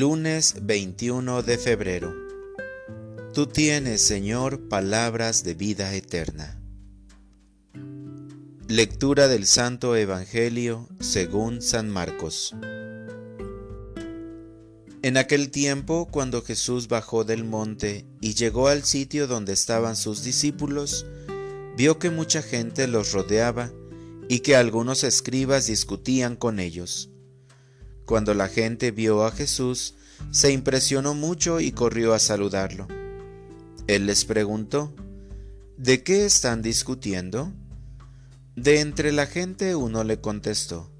Lunes 0.00 0.54
21 0.62 1.42
de 1.42 1.58
febrero. 1.58 2.14
Tú 3.34 3.46
tienes, 3.46 4.00
Señor, 4.00 4.66
palabras 4.66 5.44
de 5.44 5.52
vida 5.52 5.94
eterna. 5.94 6.58
Lectura 8.66 9.28
del 9.28 9.44
Santo 9.44 9.94
Evangelio 9.96 10.88
según 11.00 11.60
San 11.60 11.90
Marcos. 11.90 12.56
En 15.02 15.18
aquel 15.18 15.50
tiempo, 15.50 16.08
cuando 16.10 16.40
Jesús 16.40 16.88
bajó 16.88 17.24
del 17.24 17.44
monte 17.44 18.06
y 18.22 18.32
llegó 18.32 18.68
al 18.68 18.84
sitio 18.84 19.26
donde 19.26 19.52
estaban 19.52 19.96
sus 19.96 20.24
discípulos, 20.24 21.04
vio 21.76 21.98
que 21.98 22.08
mucha 22.08 22.40
gente 22.40 22.88
los 22.88 23.12
rodeaba 23.12 23.70
y 24.30 24.38
que 24.38 24.56
algunos 24.56 25.04
escribas 25.04 25.66
discutían 25.66 26.36
con 26.36 26.58
ellos. 26.58 27.10
Cuando 28.10 28.34
la 28.34 28.48
gente 28.48 28.90
vio 28.90 29.24
a 29.24 29.30
Jesús, 29.30 29.94
se 30.32 30.50
impresionó 30.50 31.14
mucho 31.14 31.60
y 31.60 31.70
corrió 31.70 32.12
a 32.12 32.18
saludarlo. 32.18 32.88
Él 33.86 34.06
les 34.06 34.24
preguntó, 34.24 34.92
¿De 35.76 36.02
qué 36.02 36.24
están 36.24 36.60
discutiendo? 36.60 37.52
De 38.56 38.80
entre 38.80 39.12
la 39.12 39.26
gente 39.26 39.76
uno 39.76 40.02
le 40.02 40.20
contestó, 40.20 40.90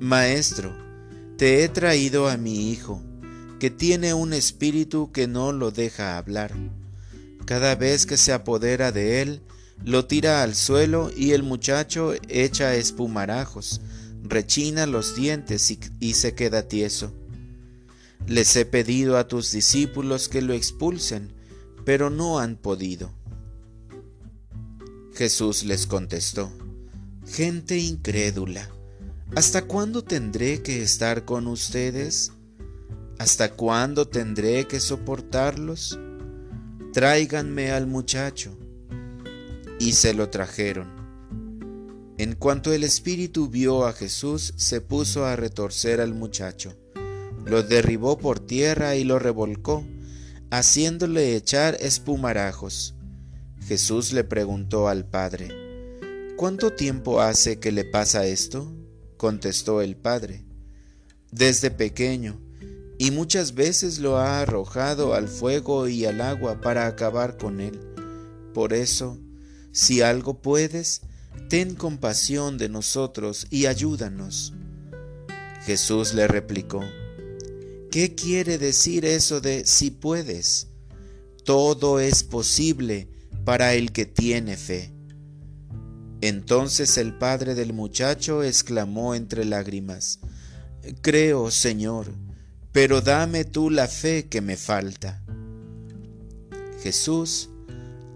Maestro, 0.00 0.76
te 1.38 1.62
he 1.62 1.68
traído 1.68 2.28
a 2.28 2.36
mi 2.36 2.72
hijo, 2.72 3.00
que 3.60 3.70
tiene 3.70 4.12
un 4.12 4.32
espíritu 4.32 5.12
que 5.12 5.28
no 5.28 5.52
lo 5.52 5.70
deja 5.70 6.18
hablar. 6.18 6.56
Cada 7.44 7.76
vez 7.76 8.04
que 8.04 8.16
se 8.16 8.32
apodera 8.32 8.90
de 8.90 9.22
él, 9.22 9.42
lo 9.84 10.06
tira 10.06 10.42
al 10.42 10.56
suelo 10.56 11.12
y 11.16 11.30
el 11.30 11.44
muchacho 11.44 12.14
echa 12.28 12.74
espumarajos 12.74 13.80
rechina 14.22 14.86
los 14.86 15.14
dientes 15.14 15.76
y, 16.00 16.14
se 16.14 16.34
queda 16.34 16.68
tieso. 16.68 17.12
Les 18.26 18.54
he 18.56 18.64
pedido 18.64 19.16
a 19.16 19.26
tus 19.28 19.52
discípulos 19.52 20.28
que 20.28 20.42
lo 20.42 20.52
expulsen, 20.52 21.32
pero 21.84 22.10
no 22.10 22.38
han 22.38 22.56
podido. 22.56 23.12
Jesús 25.14 25.64
les 25.64 25.86
contestó, 25.86 26.52
Gente 27.26 27.78
incrédula, 27.78 28.68
¿hasta 29.36 29.62
cuándo 29.62 30.02
tendré 30.02 30.62
que 30.62 30.82
estar 30.82 31.24
con 31.24 31.46
ustedes? 31.46 32.32
¿Hasta 33.18 33.52
cuándo 33.52 34.08
tendré 34.08 34.66
que 34.66 34.80
soportarlos? 34.80 35.98
Tráiganme 36.92 37.70
al 37.70 37.86
muchacho. 37.86 38.56
Y 39.78 39.92
se 39.92 40.14
lo 40.14 40.30
trajeron. 40.30 40.99
En 42.20 42.34
cuanto 42.34 42.74
el 42.74 42.84
espíritu 42.84 43.48
vio 43.48 43.86
a 43.86 43.94
Jesús, 43.94 44.52
se 44.58 44.82
puso 44.82 45.24
a 45.24 45.36
retorcer 45.36 46.02
al 46.02 46.12
muchacho, 46.12 46.76
lo 47.46 47.62
derribó 47.62 48.18
por 48.18 48.40
tierra 48.40 48.94
y 48.94 49.04
lo 49.04 49.18
revolcó, 49.18 49.86
haciéndole 50.50 51.34
echar 51.34 51.78
espumarajos. 51.80 52.94
Jesús 53.66 54.12
le 54.12 54.22
preguntó 54.22 54.88
al 54.88 55.08
padre, 55.08 55.48
¿Cuánto 56.36 56.74
tiempo 56.74 57.22
hace 57.22 57.58
que 57.58 57.72
le 57.72 57.86
pasa 57.86 58.26
esto? 58.26 58.70
contestó 59.16 59.80
el 59.80 59.96
padre. 59.96 60.44
Desde 61.32 61.70
pequeño, 61.70 62.38
y 62.98 63.12
muchas 63.12 63.54
veces 63.54 63.98
lo 63.98 64.18
ha 64.18 64.42
arrojado 64.42 65.14
al 65.14 65.26
fuego 65.26 65.88
y 65.88 66.04
al 66.04 66.20
agua 66.20 66.60
para 66.60 66.86
acabar 66.86 67.38
con 67.38 67.62
él. 67.62 67.80
Por 68.52 68.74
eso, 68.74 69.18
si 69.72 70.02
algo 70.02 70.42
puedes, 70.42 71.00
ten 71.48 71.74
compasión 71.74 72.58
de 72.58 72.68
nosotros 72.68 73.46
y 73.50 73.66
ayúdanos. 73.66 74.52
Jesús 75.64 76.14
le 76.14 76.26
replicó, 76.26 76.82
¿qué 77.90 78.14
quiere 78.14 78.58
decir 78.58 79.04
eso 79.04 79.40
de 79.40 79.66
si 79.66 79.90
puedes? 79.90 80.68
Todo 81.44 82.00
es 82.00 82.22
posible 82.22 83.08
para 83.44 83.74
el 83.74 83.92
que 83.92 84.06
tiene 84.06 84.56
fe. 84.56 84.92
Entonces 86.20 86.98
el 86.98 87.14
padre 87.14 87.54
del 87.54 87.72
muchacho 87.72 88.42
exclamó 88.42 89.14
entre 89.14 89.44
lágrimas, 89.44 90.20
Creo, 91.02 91.50
Señor, 91.50 92.12
pero 92.72 93.00
dame 93.00 93.44
tú 93.44 93.70
la 93.70 93.88
fe 93.88 94.28
que 94.28 94.40
me 94.40 94.56
falta. 94.56 95.22
Jesús, 96.82 97.50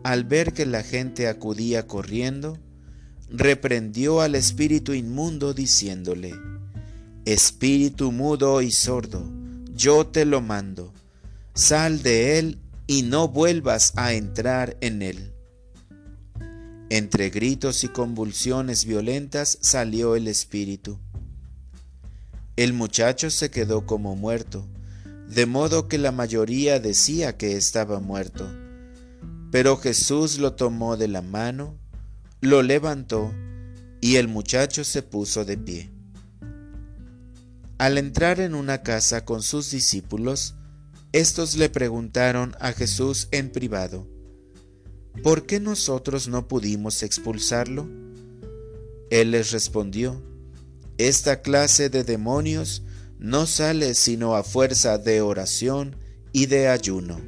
al 0.02 0.24
ver 0.24 0.52
que 0.52 0.66
la 0.66 0.82
gente 0.82 1.28
acudía 1.28 1.86
corriendo, 1.86 2.58
reprendió 3.30 4.20
al 4.20 4.34
espíritu 4.34 4.92
inmundo 4.94 5.54
diciéndole, 5.54 6.34
Espíritu 7.24 8.12
mudo 8.12 8.60
y 8.60 8.70
sordo, 8.70 9.26
yo 9.74 10.06
te 10.06 10.24
lo 10.24 10.40
mando, 10.40 10.92
sal 11.54 12.02
de 12.02 12.38
él 12.38 12.58
y 12.86 13.02
no 13.02 13.28
vuelvas 13.28 13.92
a 13.96 14.12
entrar 14.12 14.76
en 14.80 15.00
él. 15.02 15.32
Entre 16.90 17.30
gritos 17.30 17.82
y 17.82 17.88
convulsiones 17.88 18.84
violentas 18.84 19.58
salió 19.62 20.16
el 20.16 20.28
espíritu. 20.28 20.98
El 22.56 22.72
muchacho 22.72 23.30
se 23.30 23.50
quedó 23.50 23.86
como 23.86 24.14
muerto, 24.16 24.66
de 25.28 25.46
modo 25.46 25.88
que 25.88 25.98
la 25.98 26.12
mayoría 26.12 26.78
decía 26.78 27.36
que 27.36 27.56
estaba 27.56 28.00
muerto. 28.00 28.46
Pero 29.50 29.76
Jesús 29.76 30.38
lo 30.38 30.52
tomó 30.52 30.96
de 30.96 31.08
la 31.08 31.22
mano, 31.22 31.78
lo 32.44 32.62
levantó 32.62 33.32
y 34.00 34.16
el 34.16 34.28
muchacho 34.28 34.84
se 34.84 35.02
puso 35.02 35.44
de 35.44 35.56
pie. 35.56 35.90
Al 37.78 37.98
entrar 37.98 38.38
en 38.38 38.54
una 38.54 38.82
casa 38.82 39.24
con 39.24 39.42
sus 39.42 39.70
discípulos, 39.70 40.54
estos 41.12 41.56
le 41.56 41.68
preguntaron 41.68 42.54
a 42.60 42.72
Jesús 42.72 43.28
en 43.30 43.50
privado, 43.50 44.06
¿por 45.22 45.46
qué 45.46 45.58
nosotros 45.58 46.28
no 46.28 46.46
pudimos 46.46 47.02
expulsarlo? 47.02 47.88
Él 49.10 49.30
les 49.30 49.50
respondió, 49.52 50.22
esta 50.98 51.40
clase 51.40 51.88
de 51.88 52.04
demonios 52.04 52.82
no 53.18 53.46
sale 53.46 53.94
sino 53.94 54.36
a 54.36 54.44
fuerza 54.44 54.98
de 54.98 55.20
oración 55.20 55.96
y 56.32 56.46
de 56.46 56.68
ayuno. 56.68 57.20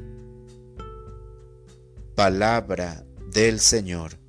Palabra 2.15 3.05
del 3.31 3.59
Señor. 3.59 4.26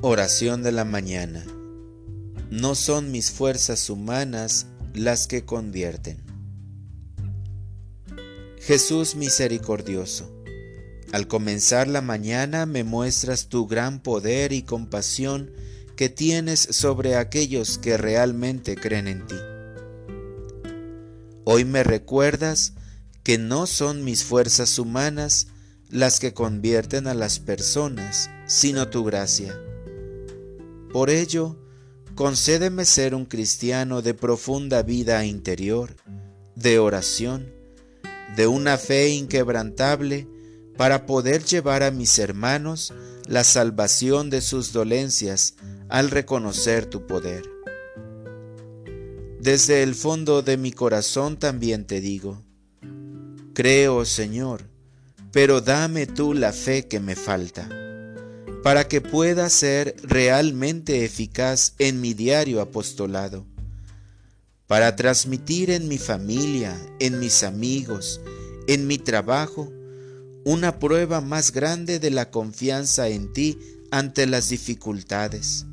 Oración 0.00 0.62
de 0.62 0.70
la 0.70 0.84
mañana. 0.84 1.44
No 2.50 2.76
son 2.76 3.10
mis 3.10 3.32
fuerzas 3.32 3.90
humanas 3.90 4.66
las 4.94 5.26
que 5.26 5.44
convierten. 5.44 6.22
Jesús 8.60 9.16
misericordioso, 9.16 10.32
al 11.10 11.26
comenzar 11.26 11.88
la 11.88 12.00
mañana 12.00 12.64
me 12.64 12.84
muestras 12.84 13.48
tu 13.48 13.66
gran 13.66 14.00
poder 14.00 14.52
y 14.52 14.62
compasión 14.62 15.50
que 15.96 16.08
tienes 16.08 16.60
sobre 16.60 17.16
aquellos 17.16 17.76
que 17.76 17.96
realmente 17.96 18.76
creen 18.76 19.08
en 19.08 19.26
ti. 19.26 19.36
Hoy 21.42 21.64
me 21.64 21.82
recuerdas 21.82 22.74
que 23.24 23.36
no 23.36 23.66
son 23.66 24.04
mis 24.04 24.22
fuerzas 24.22 24.78
humanas 24.78 25.48
las 25.90 26.20
que 26.20 26.34
convierten 26.34 27.08
a 27.08 27.14
las 27.14 27.40
personas, 27.40 28.30
sino 28.46 28.90
tu 28.90 29.02
gracia 29.02 29.60
por 30.92 31.10
ello, 31.10 31.56
concédeme 32.14 32.84
ser 32.84 33.14
un 33.14 33.26
cristiano 33.26 34.02
de 34.02 34.14
profunda 34.14 34.82
vida 34.82 35.24
interior, 35.24 35.94
de 36.54 36.78
oración, 36.78 37.52
de 38.36 38.46
una 38.46 38.78
fe 38.78 39.10
inquebrantable, 39.10 40.26
para 40.76 41.06
poder 41.06 41.44
llevar 41.44 41.82
a 41.82 41.90
mis 41.90 42.18
hermanos 42.18 42.94
la 43.26 43.44
salvación 43.44 44.30
de 44.30 44.40
sus 44.40 44.72
dolencias 44.72 45.54
al 45.88 46.10
reconocer 46.10 46.86
tu 46.86 47.06
poder. 47.06 47.42
Desde 49.40 49.82
el 49.82 49.94
fondo 49.94 50.42
de 50.42 50.56
mi 50.56 50.72
corazón 50.72 51.36
también 51.36 51.84
te 51.84 52.00
digo, 52.00 52.42
creo 53.54 54.04
Señor, 54.04 54.64
pero 55.32 55.60
dame 55.60 56.06
tú 56.06 56.32
la 56.32 56.52
fe 56.52 56.86
que 56.86 57.00
me 57.00 57.16
falta 57.16 57.87
para 58.62 58.88
que 58.88 59.00
pueda 59.00 59.48
ser 59.50 59.96
realmente 60.02 61.04
eficaz 61.04 61.74
en 61.78 62.00
mi 62.00 62.14
diario 62.14 62.60
apostolado, 62.60 63.46
para 64.66 64.96
transmitir 64.96 65.70
en 65.70 65.88
mi 65.88 65.98
familia, 65.98 66.78
en 66.98 67.20
mis 67.20 67.42
amigos, 67.42 68.20
en 68.66 68.86
mi 68.86 68.98
trabajo, 68.98 69.72
una 70.44 70.78
prueba 70.78 71.20
más 71.20 71.52
grande 71.52 71.98
de 71.98 72.10
la 72.10 72.30
confianza 72.30 73.08
en 73.08 73.32
ti 73.32 73.58
ante 73.90 74.26
las 74.26 74.48
dificultades, 74.48 75.66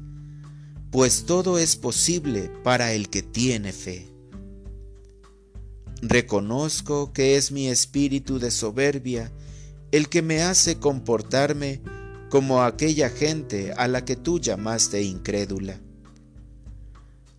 pues 0.91 1.25
todo 1.25 1.59
es 1.59 1.75
posible 1.75 2.51
para 2.63 2.93
el 2.93 3.09
que 3.09 3.21
tiene 3.21 3.73
fe. 3.73 4.07
Reconozco 6.01 7.13
que 7.13 7.35
es 7.35 7.51
mi 7.51 7.67
espíritu 7.67 8.37
de 8.37 8.51
soberbia 8.51 9.31
el 9.91 10.09
que 10.09 10.21
me 10.21 10.41
hace 10.41 10.77
comportarme 10.77 11.81
como 12.35 12.63
aquella 12.63 13.09
gente 13.09 13.71
a 13.77 13.87
la 13.87 14.03
que 14.03 14.17
tú 14.17 14.41
llamaste 14.41 15.01
incrédula. 15.01 15.79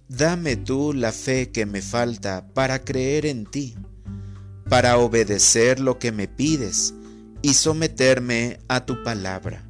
dame 0.08 0.56
tú 0.56 0.94
la 0.94 1.12
fe 1.12 1.50
que 1.50 1.66
me 1.66 1.82
falta 1.82 2.48
para 2.54 2.82
creer 2.82 3.26
en 3.26 3.44
ti, 3.44 3.76
para 4.70 4.96
obedecer 4.96 5.80
lo 5.80 5.98
que 5.98 6.12
me 6.12 6.28
pides 6.28 6.94
y 7.42 7.52
someterme 7.52 8.58
a 8.68 8.86
tu 8.86 9.02
palabra. 9.02 9.68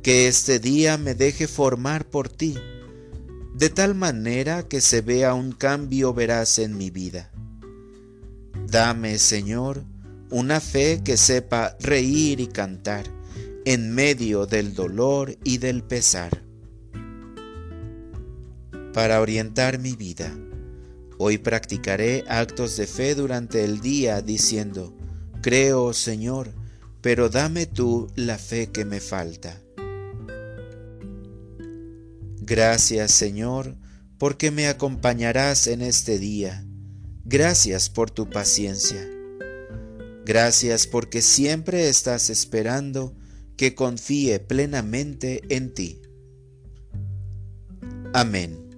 Que 0.00 0.28
este 0.28 0.60
día 0.60 0.96
me 0.96 1.16
deje 1.16 1.48
formar 1.48 2.08
por 2.08 2.28
ti, 2.28 2.56
de 3.52 3.68
tal 3.68 3.96
manera 3.96 4.62
que 4.68 4.80
se 4.80 5.00
vea 5.00 5.34
un 5.34 5.50
cambio 5.50 6.14
veraz 6.14 6.60
en 6.60 6.76
mi 6.76 6.90
vida. 6.90 7.32
Dame, 8.68 9.18
Señor, 9.18 9.82
una 10.30 10.60
fe 10.60 11.00
que 11.02 11.16
sepa 11.16 11.76
reír 11.80 12.38
y 12.38 12.46
cantar 12.46 13.21
en 13.64 13.94
medio 13.94 14.46
del 14.46 14.74
dolor 14.74 15.36
y 15.44 15.58
del 15.58 15.82
pesar. 15.82 16.42
Para 18.92 19.20
orientar 19.20 19.78
mi 19.78 19.94
vida, 19.94 20.32
hoy 21.18 21.38
practicaré 21.38 22.24
actos 22.28 22.76
de 22.76 22.86
fe 22.86 23.14
durante 23.14 23.64
el 23.64 23.80
día 23.80 24.20
diciendo, 24.20 24.96
creo, 25.40 25.92
Señor, 25.92 26.52
pero 27.00 27.28
dame 27.28 27.66
tú 27.66 28.08
la 28.16 28.38
fe 28.38 28.68
que 28.68 28.84
me 28.84 29.00
falta. 29.00 29.60
Gracias, 32.40 33.12
Señor, 33.12 33.76
porque 34.18 34.50
me 34.50 34.68
acompañarás 34.68 35.68
en 35.68 35.80
este 35.80 36.18
día. 36.18 36.64
Gracias 37.24 37.88
por 37.88 38.10
tu 38.10 38.28
paciencia. 38.28 39.08
Gracias 40.24 40.86
porque 40.86 41.22
siempre 41.22 41.88
estás 41.88 42.30
esperando 42.30 43.14
que 43.56 43.74
confíe 43.74 44.40
plenamente 44.40 45.42
en 45.48 45.74
ti. 45.74 46.02
Amén. 48.12 48.71